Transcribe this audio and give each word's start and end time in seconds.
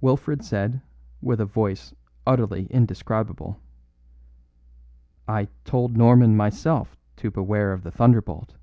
Wilfred 0.00 0.42
said, 0.44 0.82
with 1.22 1.40
a 1.40 1.44
voice 1.44 1.94
utterly 2.26 2.66
undescribable: 2.74 3.60
"I 5.28 5.46
told 5.64 5.96
Norman 5.96 6.36
myself 6.36 6.96
to 7.18 7.30
beware 7.30 7.72
of 7.72 7.84
the 7.84 7.92
thunderbolt." 7.92 8.56